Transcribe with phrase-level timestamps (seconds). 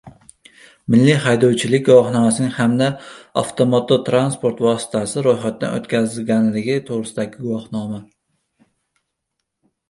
[0.93, 2.87] “Milliy haydovchilik guvohnomasining hamda
[3.41, 8.03] avtomototransport vositasi ro‘yxatdan o‘tkazilganligi to‘g‘risidagi guvohnoma